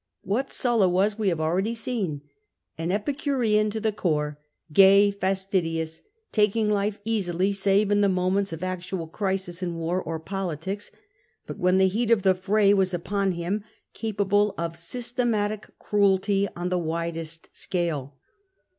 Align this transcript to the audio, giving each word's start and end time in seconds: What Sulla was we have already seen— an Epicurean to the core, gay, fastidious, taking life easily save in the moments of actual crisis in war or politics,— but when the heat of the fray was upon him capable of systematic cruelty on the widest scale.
What 0.23 0.51
Sulla 0.51 0.89
was 0.89 1.19
we 1.19 1.29
have 1.29 1.39
already 1.39 1.75
seen— 1.75 2.23
an 2.79 2.91
Epicurean 2.91 3.69
to 3.69 3.79
the 3.79 3.91
core, 3.91 4.39
gay, 4.73 5.11
fastidious, 5.11 6.01
taking 6.31 6.71
life 6.71 6.99
easily 7.05 7.53
save 7.53 7.91
in 7.91 8.01
the 8.01 8.09
moments 8.09 8.51
of 8.51 8.63
actual 8.63 9.05
crisis 9.05 9.61
in 9.61 9.75
war 9.75 10.01
or 10.01 10.19
politics,— 10.19 10.89
but 11.45 11.59
when 11.59 11.77
the 11.77 11.85
heat 11.87 12.09
of 12.09 12.23
the 12.23 12.33
fray 12.33 12.73
was 12.73 12.95
upon 12.95 13.33
him 13.33 13.63
capable 13.93 14.55
of 14.57 14.75
systematic 14.75 15.69
cruelty 15.77 16.47
on 16.55 16.69
the 16.69 16.79
widest 16.79 17.49
scale. 17.55 18.15